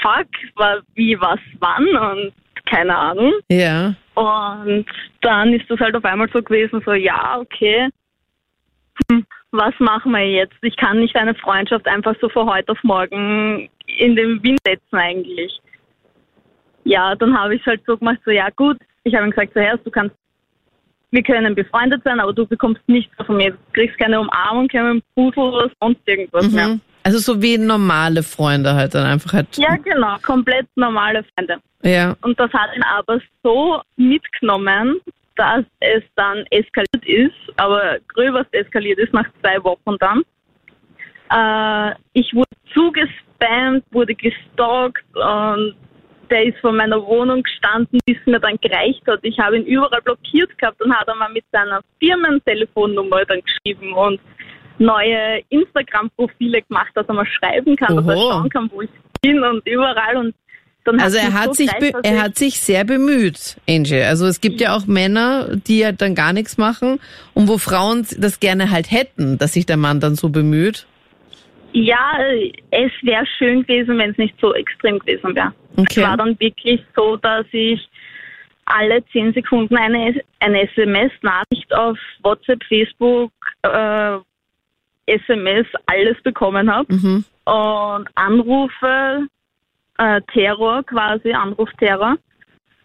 fuck, 0.02 0.28
war, 0.56 0.80
wie, 0.94 1.20
was, 1.20 1.40
wann 1.58 1.86
und 1.86 2.32
keine 2.66 2.96
Ahnung. 2.96 3.32
Ja. 3.48 3.94
Und 4.14 4.86
dann 5.22 5.52
ist 5.54 5.68
das 5.70 5.80
halt 5.80 5.94
auf 5.94 6.04
einmal 6.04 6.28
so 6.32 6.42
gewesen, 6.42 6.82
so 6.84 6.92
ja, 6.92 7.38
okay, 7.38 7.88
hm, 9.10 9.24
was 9.52 9.74
machen 9.78 10.12
wir 10.12 10.26
jetzt? 10.26 10.56
Ich 10.62 10.76
kann 10.76 11.00
nicht 11.00 11.16
eine 11.16 11.34
Freundschaft 11.34 11.86
einfach 11.86 12.14
so 12.20 12.28
von 12.28 12.48
heute 12.48 12.72
auf 12.72 12.82
morgen 12.82 13.68
in 13.86 14.16
den 14.16 14.42
Wind 14.42 14.58
setzen 14.64 14.96
eigentlich. 14.96 15.60
Ja, 16.84 17.14
dann 17.14 17.38
habe 17.38 17.54
ich 17.54 17.60
es 17.60 17.66
halt 17.66 17.82
so 17.86 17.96
gemacht, 17.96 18.18
so 18.24 18.30
ja 18.30 18.48
gut, 18.50 18.78
ich 19.04 19.14
habe 19.14 19.26
ihm 19.26 19.30
gesagt, 19.30 19.52
so 19.54 19.60
Herr, 19.60 19.76
du 19.78 19.90
kannst, 19.90 20.14
wir 21.10 21.22
können 21.22 21.54
befreundet 21.54 22.02
sein, 22.04 22.20
aber 22.20 22.32
du 22.32 22.46
bekommst 22.46 22.80
nichts 22.86 23.12
von 23.24 23.36
mir. 23.36 23.50
Du 23.50 23.56
kriegst 23.72 23.98
keine 23.98 24.20
Umarmung, 24.20 24.68
keinen 24.68 25.02
Pudel 25.14 25.42
oder 25.44 25.70
sonst 25.80 26.00
irgendwas 26.06 26.50
mehr. 26.50 26.68
Mhm. 26.68 26.80
Also 27.02 27.18
so 27.18 27.42
wie 27.42 27.56
normale 27.56 28.22
Freunde 28.22 28.74
halt 28.74 28.94
dann 28.94 29.06
einfach 29.06 29.32
halt. 29.32 29.48
Ja, 29.56 29.76
genau, 29.76 30.16
komplett 30.22 30.66
normale 30.76 31.24
Freunde. 31.34 31.56
Ja. 31.82 32.14
Und 32.22 32.38
das 32.38 32.52
hat 32.52 32.76
ihn 32.76 32.82
aber 32.82 33.20
so 33.42 33.80
mitgenommen, 33.96 35.00
dass 35.36 35.64
es 35.80 36.02
dann 36.16 36.44
eskaliert 36.50 37.06
ist, 37.06 37.58
aber 37.58 37.96
gröberst 38.08 38.52
eskaliert 38.52 38.98
ist 38.98 39.12
nach 39.14 39.26
zwei 39.40 39.62
Wochen 39.64 39.96
dann. 39.98 40.22
Äh, 41.30 41.94
ich 42.12 42.34
wurde 42.34 42.50
zugespammt, 42.74 43.84
wurde 43.90 44.14
gestalkt 44.14 45.04
und 45.14 45.74
der 46.30 46.44
ist 46.44 46.58
vor 46.60 46.72
meiner 46.72 47.04
Wohnung 47.04 47.42
gestanden, 47.42 47.98
bis 48.06 48.16
es 48.18 48.26
mir 48.26 48.40
dann 48.40 48.56
gereicht 48.60 49.02
hat. 49.06 49.20
Ich 49.22 49.38
habe 49.38 49.58
ihn 49.58 49.66
überall 49.66 50.02
blockiert 50.02 50.56
gehabt 50.58 50.80
und 50.82 50.94
hat 50.94 51.08
einmal 51.08 51.32
mit 51.32 51.44
seiner 51.52 51.80
Firmentelefonnummer 51.98 53.24
dann 53.26 53.40
geschrieben 53.42 53.92
und 53.92 54.20
neue 54.78 55.42
Instagram-Profile 55.50 56.62
gemacht, 56.62 56.90
dass 56.94 57.06
er 57.06 57.14
mal 57.14 57.26
schreiben 57.26 57.76
kann, 57.76 57.96
dass 57.96 58.06
er 58.06 58.16
Oho. 58.16 58.30
schauen 58.30 58.50
kann, 58.50 58.70
wo 58.72 58.82
ich 58.82 58.90
bin 59.20 59.42
und 59.42 59.66
überall. 59.66 60.16
Und 60.16 60.34
dann 60.84 61.00
Also 61.00 61.18
er 61.18 61.34
hat 61.34 61.48
so 61.48 61.52
sich, 61.54 61.70
dass 61.70 61.92
er 62.02 62.22
hat 62.22 62.36
sich 62.36 62.60
sehr 62.60 62.84
bemüht, 62.84 63.56
Angel. 63.68 64.04
Also 64.04 64.26
es 64.26 64.40
gibt 64.40 64.60
ja 64.60 64.74
auch 64.74 64.86
Männer, 64.86 65.56
die 65.56 65.80
ja 65.80 65.92
dann 65.92 66.14
gar 66.14 66.32
nichts 66.32 66.56
machen 66.56 66.98
und 67.34 67.48
wo 67.48 67.58
Frauen 67.58 68.06
das 68.18 68.40
gerne 68.40 68.70
halt 68.70 68.90
hätten, 68.90 69.36
dass 69.38 69.52
sich 69.52 69.66
der 69.66 69.76
Mann 69.76 70.00
dann 70.00 70.14
so 70.14 70.30
bemüht. 70.30 70.86
Ja, 71.72 72.18
es 72.70 72.92
wäre 73.02 73.26
schön 73.38 73.62
gewesen, 73.62 73.98
wenn 73.98 74.10
es 74.10 74.18
nicht 74.18 74.34
so 74.40 74.54
extrem 74.54 74.98
gewesen 74.98 75.34
wäre. 75.34 75.52
Okay. 75.76 76.00
Es 76.00 76.02
war 76.02 76.16
dann 76.16 76.38
wirklich 76.40 76.82
so, 76.96 77.16
dass 77.16 77.46
ich 77.52 77.88
alle 78.64 79.04
zehn 79.06 79.32
Sekunden 79.32 79.76
eine, 79.76 80.20
eine 80.40 80.62
SMS-Nachricht 80.70 81.74
auf 81.74 81.98
WhatsApp, 82.22 82.62
Facebook, 82.64 83.32
äh, 83.62 84.18
SMS, 85.06 85.66
alles 85.86 86.20
bekommen 86.22 86.72
habe. 86.72 86.92
Mhm. 86.92 87.24
Und 87.44 88.08
Anrufe, 88.14 89.26
äh, 89.98 90.20
Terror 90.32 90.82
quasi, 90.84 91.32
Anrufterror. 91.32 92.16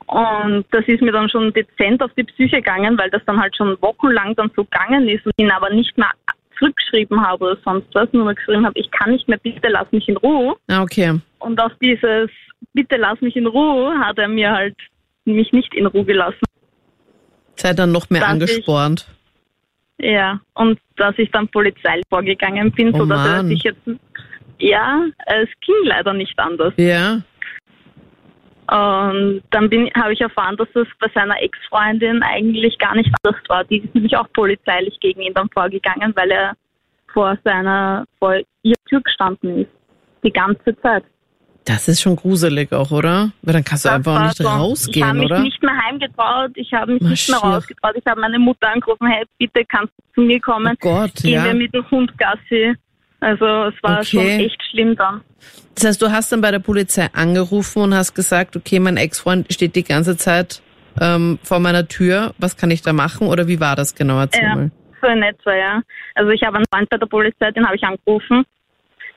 Und 0.08 0.66
das 0.72 0.88
ist 0.88 1.02
mir 1.02 1.12
dann 1.12 1.30
schon 1.30 1.52
dezent 1.54 2.02
auf 2.04 2.12
die 2.16 2.24
Psyche 2.24 2.58
gegangen, 2.58 2.98
weil 2.98 3.10
das 3.10 3.24
dann 3.26 3.40
halt 3.42 3.56
schon 3.56 3.78
wochenlang 3.82 4.36
dann 4.36 4.52
so 4.56 4.64
gegangen 4.64 5.08
ist 5.08 5.26
und 5.26 5.34
ihn 5.38 5.52
aber 5.52 5.72
nicht 5.72 5.98
mehr 5.98 6.12
zurückgeschrieben 6.58 7.22
habe 7.26 7.46
oder 7.46 7.58
sonst 7.64 7.88
was, 7.94 8.12
nur 8.14 8.26
mal 8.26 8.36
geschrieben 8.36 8.66
habe, 8.66 8.80
ich 8.80 8.90
kann 8.92 9.12
nicht 9.12 9.28
mehr, 9.28 9.38
bitte 9.38 9.68
lass 9.70 9.92
mich 9.92 10.08
in 10.10 10.18
Ruhe. 10.18 10.56
Ah, 10.68 10.82
okay. 10.82 11.20
Und 11.40 11.60
auf 11.62 11.72
dieses 11.82 12.30
Bitte 12.74 12.96
lass 12.98 13.20
mich 13.22 13.36
in 13.36 13.46
Ruhe 13.48 13.98
hat 14.00 14.18
er 14.18 14.28
mir 14.28 14.52
halt 14.52 14.76
mich 15.26 15.52
nicht 15.52 15.74
in 15.76 15.86
Ruhe 15.86 16.04
gelassen. 16.06 16.40
Seid 17.56 17.80
dann 17.80 17.92
noch 17.92 18.10
mehr 18.10 18.22
Darf 18.22 18.30
ich- 18.30 18.34
angespornt. 18.34 19.08
Ja, 19.98 20.42
und 20.56 20.78
dass 20.98 21.18
ich 21.18 21.32
dann 21.32 21.48
Polizei 21.48 22.02
vorgegangen 22.10 22.72
bin, 22.72 22.94
Oh 22.94 23.00
so 23.00 23.06
dass 23.06 23.26
er 23.26 23.36
Mann. 23.38 23.48
sich 23.48 23.64
jetzt 23.64 23.80
ja, 24.60 25.06
es 25.26 25.50
ging 25.66 25.76
leider 25.84 26.14
nicht 26.14 26.38
anders. 26.40 26.74
Ja. 26.78 27.22
Und 28.68 29.44
dann 29.52 29.70
habe 29.96 30.14
ich 30.14 30.22
erfahren, 30.22 30.58
dass 30.58 30.68
es 30.74 30.88
bei 31.00 31.08
seiner 31.14 31.40
Ex-Freundin 31.42 32.24
eigentlich 32.24 32.78
gar 32.80 32.96
nicht 32.96 33.12
anders 33.22 33.42
war. 33.48 33.64
Die 33.64 33.78
ist 33.78 33.94
nämlich 33.94 34.18
auch 34.18 34.28
polizeilich 34.34 35.00
gegen 35.00 35.22
ihn 35.22 35.34
dann 35.34 35.50
vorgegangen, 35.50 36.14
weil 36.16 36.32
er 36.32 36.54
vor 37.14 37.38
seiner 37.44 38.06
vor 38.20 38.36
ihrer 38.64 38.76
Tür 38.90 39.02
gestanden 39.02 39.62
ist. 39.62 39.72
Die 40.24 40.32
ganze 40.32 40.76
Zeit. 40.82 41.04
Das 41.66 41.88
ist 41.88 42.02
schon 42.02 42.16
gruselig 42.16 42.72
auch, 42.74 42.92
oder? 42.92 43.32
Weil 43.42 43.54
dann 43.54 43.64
kannst 43.64 43.86
du 43.86 43.90
Das 43.90 43.96
einfach 43.96 44.24
nicht 44.24 44.38
so. 44.38 44.44
Ich 44.44 44.50
habe 44.50 44.60
rausgehen, 44.62 45.18
mich 45.18 45.26
oder? 45.26 45.40
nicht 45.40 45.64
mehr 45.64 45.76
heimgetraut, 45.84 46.52
ich 46.56 46.72
habe 46.74 46.94
mich 46.94 47.02
Na, 47.02 47.10
nicht 47.10 47.30
mehr 47.30 47.40
rausgetraut. 47.40 47.94
Ich 47.96 48.06
habe 48.06 48.22
meine 48.22 48.38
Mutter 48.38 48.70
angerufen, 48.72 49.08
hey, 49.08 49.24
bitte 49.40 49.64
kannst 49.66 49.94
du 49.98 50.22
zu 50.22 50.22
mir 50.22 50.38
Oh 50.38 50.52
kommen. 50.52 50.76
Gott, 50.80 51.16
Gehen 51.16 51.34
ja. 51.34 51.46
wir 51.46 51.54
mit 51.56 51.74
dem 51.74 51.90
Hund 51.90 52.16
Gassi. 52.20 52.76
Also 53.26 53.46
es 53.46 53.74
war 53.82 54.02
Okay. 54.02 54.06
schon 54.06 54.28
echt 54.46 54.62
schlimm 54.70 54.96
dann. 54.96 55.22
Das 55.74 55.86
heißt, 55.86 56.02
du 56.02 56.12
hast 56.12 56.32
dann 56.32 56.42
bei 56.42 56.52
der 56.52 56.60
Polizei 56.60 57.08
angerufen 57.12 57.82
und 57.82 57.96
hast 57.96 58.14
gesagt, 58.14 58.56
okay, 58.56 58.80
mein 58.80 58.98
Ex-Freund 58.98 59.52
steht 59.52 59.76
die 59.76 59.84
ganze 59.84 60.16
Zeit 60.16 60.62
ähm, 61.02 61.40
vor 61.42 61.60
meiner 61.60 61.88
Tür. 61.88 62.36
Was 62.38 62.56
kann 62.56 62.70
ich 62.70 62.84
da 62.84 62.94
machen? 62.94 63.28
Oder 63.28 63.48
wie 63.48 63.60
war 63.60 63.76
das 63.76 63.96
genau? 63.96 64.20
Erzähl 64.20 64.44
Ja. 64.44 64.56
mal. 64.56 64.72
So 65.02 65.08
in 65.08 65.24
etwa, 65.24 65.56
ja. 65.56 65.82
Also 66.14 66.30
ich 66.32 66.44
habe 66.44 66.58
einen 66.58 66.66
Freund 66.72 66.88
bei 66.90 66.98
der 66.98 67.08
Polizei, 67.08 67.50
den 67.50 67.66
habe 67.66 67.76
ich 67.76 67.84
angerufen 67.84 68.46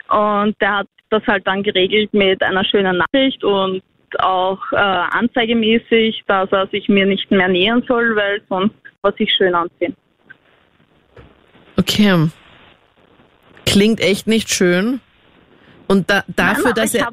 und 0.08 0.56
der 0.62 0.78
hat 0.78 0.88
das 1.10 1.22
halt 1.26 1.46
dann 1.46 1.62
geregelt 1.62 2.12
mit 2.14 2.42
einer 2.42 2.64
schönen 2.64 2.96
Nachricht 2.96 3.44
und 3.44 3.82
auch 4.20 4.60
äh, 4.72 4.76
anzeigemäßig, 4.76 6.24
dass 6.26 6.50
er 6.50 6.66
sich 6.68 6.88
mir 6.88 7.04
nicht 7.04 7.30
mehr 7.30 7.48
nähern 7.48 7.82
soll, 7.86 8.16
weil 8.16 8.40
sonst 8.48 8.74
was 9.02 9.14
ich 9.18 9.30
schön 9.36 9.54
anziehen. 9.54 9.94
Okay. 11.76 12.28
Klingt 13.70 14.00
echt 14.00 14.26
nicht 14.26 14.50
schön. 14.50 15.00
Und 15.86 16.10
da, 16.10 16.22
dafür, 16.28 16.64
Nein, 16.64 16.72
aber 16.72 16.72
dass 16.74 16.94
er, 16.94 17.08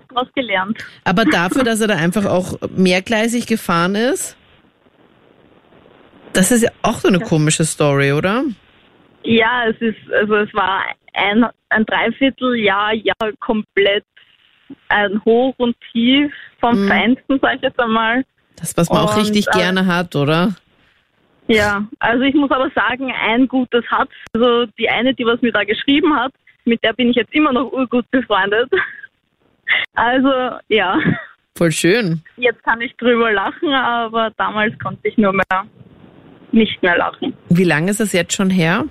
aber 1.05 1.25
dafür, 1.25 1.63
dass 1.63 1.79
er 1.79 1.88
da 1.88 1.95
einfach 1.95 2.25
auch 2.25 2.57
mehrgleisig 2.75 3.47
gefahren 3.47 3.95
ist, 3.95 4.35
das 6.33 6.51
ist 6.51 6.63
ja 6.63 6.71
auch 6.81 7.00
so 7.00 7.07
eine 7.07 7.21
komische 7.21 7.63
Story, 7.63 8.12
oder? 8.12 8.43
Ja, 9.24 9.67
es 9.69 9.77
ist, 9.79 9.97
also 10.12 10.35
es 10.35 10.53
war 10.53 10.83
ein, 11.13 11.45
ein 11.69 11.85
Dreivierteljahr, 11.85 12.93
ja, 12.93 13.13
komplett 13.39 14.03
ein 14.89 15.24
Hoch 15.24 15.53
und 15.57 15.75
Tief 15.91 16.33
vom 16.59 16.83
Mhm. 16.83 16.88
Feinsten, 16.89 17.39
sag 17.41 17.55
ich 17.55 17.62
jetzt 17.62 17.79
einmal. 17.79 18.25
Das, 18.57 18.75
was 18.75 18.89
man 18.89 19.00
auch 19.00 19.15
Und, 19.15 19.21
richtig 19.21 19.47
äh, 19.47 19.51
gerne 19.57 19.85
hat, 19.85 20.15
oder? 20.15 20.55
Ja, 21.47 21.85
also 22.00 22.24
ich 22.24 22.33
muss 22.33 22.51
aber 22.51 22.69
sagen, 22.71 23.12
ein 23.12 23.47
gutes 23.47 23.85
hat. 23.91 24.09
Also 24.33 24.65
die 24.77 24.89
eine, 24.89 25.13
die 25.13 25.25
was 25.25 25.41
mir 25.41 25.51
da 25.51 25.63
geschrieben 25.63 26.15
hat, 26.15 26.33
mit 26.65 26.84
der 26.84 26.93
bin 26.93 27.10
ich 27.10 27.15
jetzt 27.15 27.34
immer 27.34 27.53
noch 27.53 27.72
urgut 27.72 28.10
befreundet. 28.12 28.69
Also 29.95 30.29
ja, 30.69 30.98
Voll 31.57 31.72
schön. 31.72 32.22
jetzt 32.38 32.63
kann 32.63 32.81
ich 32.81 32.95
drüber 32.98 33.31
lachen, 33.31 33.69
aber 33.74 34.31
damals 34.38 34.77
konnte 34.79 35.07
ich 35.07 35.17
nur 35.17 35.34
mehr 35.34 35.65
nicht 36.51 36.81
mehr 36.84 36.98
lachen. 36.98 37.34
Wie 37.50 37.63
lange 37.63 37.91
ist 37.91 38.00
das 38.00 38.13
jetzt 38.13 38.34
schon 38.34 38.50
her? 38.50 38.86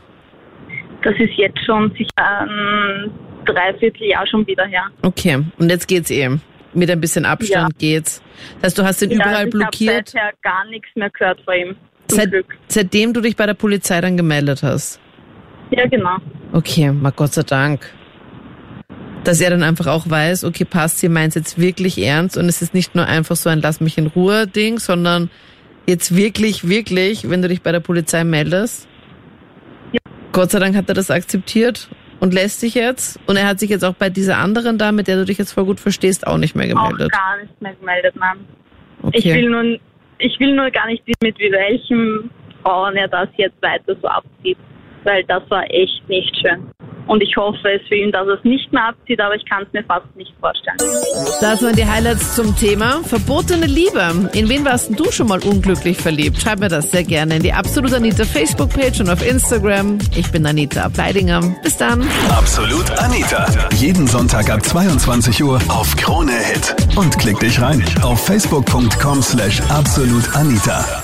Das 1.02 1.14
ist 1.18 1.32
jetzt 1.36 1.58
schon 1.64 1.90
sicher 1.92 2.08
ein 2.40 3.10
Dreivierteljahr 3.44 4.26
schon 4.26 4.46
wieder 4.46 4.64
her. 4.66 4.86
Okay, 5.02 5.44
und 5.58 5.70
jetzt 5.70 5.86
geht's 5.86 6.10
eh. 6.10 6.30
Mit 6.72 6.90
ein 6.90 7.00
bisschen 7.00 7.24
Abstand 7.24 7.78
geht's. 7.78 8.20
Das 8.56 8.64
heißt, 8.72 8.78
du 8.78 8.82
hast 8.84 9.02
ihn 9.02 9.10
Ja, 9.10 9.16
überall 9.16 9.34
also 9.34 9.46
ich 9.46 9.52
blockiert, 9.52 9.94
habe 9.96 10.04
seither 10.10 10.32
gar 10.42 10.64
nichts 10.66 10.88
mehr 10.96 11.10
gehört 11.10 11.40
von 11.42 11.54
ihm. 11.54 11.76
Zum 12.08 12.18
Seit- 12.18 12.30
Glück. 12.30 12.56
seitdem 12.68 13.12
du 13.12 13.20
dich 13.20 13.36
bei 13.36 13.46
der 13.46 13.54
Polizei 13.54 14.00
dann 14.00 14.16
gemeldet 14.16 14.62
hast. 14.62 15.00
Ja, 15.76 15.86
genau. 15.86 16.16
Okay, 16.52 16.92
mal 16.92 17.10
Gott 17.10 17.32
sei 17.32 17.42
Dank. 17.42 17.92
Dass 19.24 19.40
er 19.40 19.50
dann 19.50 19.62
einfach 19.62 19.86
auch 19.86 20.08
weiß, 20.08 20.44
okay, 20.44 20.64
passt, 20.64 20.98
sie 20.98 21.08
meint 21.08 21.34
jetzt 21.34 21.58
wirklich 21.58 21.98
ernst 21.98 22.36
und 22.36 22.46
es 22.46 22.62
ist 22.62 22.74
nicht 22.74 22.94
nur 22.94 23.06
einfach 23.06 23.36
so 23.36 23.48
ein 23.48 23.60
Lass 23.60 23.80
mich 23.80 23.98
in 23.98 24.06
Ruhe 24.06 24.46
Ding, 24.46 24.78
sondern 24.78 25.30
jetzt 25.86 26.14
wirklich, 26.14 26.68
wirklich, 26.68 27.28
wenn 27.28 27.42
du 27.42 27.48
dich 27.48 27.62
bei 27.62 27.72
der 27.72 27.80
Polizei 27.80 28.22
meldest. 28.22 28.86
Ja. 29.92 29.98
Gott 30.32 30.50
sei 30.50 30.58
Dank 30.58 30.76
hat 30.76 30.88
er 30.88 30.94
das 30.94 31.10
akzeptiert 31.10 31.88
und 32.20 32.34
lässt 32.34 32.60
sich 32.60 32.74
jetzt. 32.74 33.18
Und 33.26 33.36
er 33.36 33.48
hat 33.48 33.58
sich 33.58 33.70
jetzt 33.70 33.84
auch 33.84 33.94
bei 33.94 34.10
dieser 34.10 34.38
anderen 34.38 34.78
da, 34.78 34.92
mit 34.92 35.08
der 35.08 35.16
du 35.16 35.24
dich 35.24 35.38
jetzt 35.38 35.52
voll 35.52 35.64
gut 35.64 35.80
verstehst, 35.80 36.26
auch 36.26 36.38
nicht 36.38 36.54
mehr 36.54 36.68
gemeldet. 36.68 37.12
Auch 37.12 37.18
gar 37.18 37.42
nicht 37.42 37.62
mehr 37.62 37.74
gemeldet, 37.74 38.14
nein. 38.16 38.36
Okay. 39.02 39.18
Ich 39.18 39.24
will 39.24 39.50
nur, 39.50 39.78
ich 40.18 40.38
will 40.38 40.54
nur 40.54 40.70
gar 40.70 40.86
nicht 40.86 41.04
wissen, 41.06 41.18
mit 41.22 41.38
wie 41.38 41.50
welchen 41.50 42.30
Frauen 42.62 42.96
er 42.96 43.08
das 43.08 43.28
jetzt 43.36 43.60
weiter 43.62 43.96
so 44.00 44.08
abzieht, 44.08 44.58
weil 45.04 45.24
das 45.24 45.42
war 45.50 45.64
echt 45.70 46.08
nicht 46.08 46.34
schön. 46.40 46.68
Und 47.06 47.22
ich 47.22 47.36
hoffe 47.36 47.58
es 47.68 47.86
für 47.86 47.96
ihn, 47.96 48.10
dass 48.12 48.26
er 48.26 48.34
es 48.34 48.44
nicht 48.44 48.72
mehr 48.72 48.88
abzieht, 48.88 49.20
aber 49.20 49.34
ich 49.34 49.44
kann 49.44 49.62
es 49.62 49.72
mir 49.72 49.84
fast 49.84 50.06
nicht 50.16 50.32
vorstellen. 50.40 50.76
Das 51.40 51.62
waren 51.62 51.76
die 51.76 51.84
Highlights 51.84 52.34
zum 52.34 52.56
Thema 52.56 53.02
verbotene 53.04 53.66
Liebe. 53.66 54.30
In 54.32 54.48
wen 54.48 54.64
warst 54.64 54.98
du 54.98 55.10
schon 55.10 55.28
mal 55.28 55.40
unglücklich 55.44 55.98
verliebt? 55.98 56.40
Schreib 56.40 56.60
mir 56.60 56.68
das 56.68 56.90
sehr 56.90 57.04
gerne 57.04 57.36
in 57.36 57.42
die 57.42 57.52
Absolut 57.52 57.92
Anita 57.92 58.24
Facebook-Page 58.24 59.00
und 59.00 59.10
auf 59.10 59.26
Instagram. 59.26 59.98
Ich 60.16 60.30
bin 60.32 60.46
Anita 60.46 60.84
Ableidinger. 60.84 61.42
Bis 61.62 61.76
dann. 61.76 62.02
Absolut 62.30 62.90
Anita. 62.98 63.46
Jeden 63.74 64.06
Sonntag 64.06 64.48
ab 64.50 64.64
22 64.64 65.42
Uhr 65.44 65.60
auf 65.68 65.94
Krone 65.96 66.32
Hit. 66.32 66.74
Und 66.96 67.18
klick 67.18 67.38
dich 67.38 67.60
rein 67.60 67.84
auf 68.02 68.24
facebook.com 68.24 69.22
slash 69.22 69.60
absolutanita. 69.68 71.03